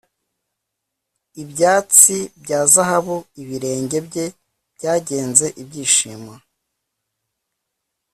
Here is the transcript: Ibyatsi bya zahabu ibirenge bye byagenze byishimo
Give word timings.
Ibyatsi 1.43 2.17
bya 2.43 2.59
zahabu 2.73 3.17
ibirenge 3.41 3.97
bye 4.07 4.25
byagenze 4.75 5.45
byishimo 5.67 6.33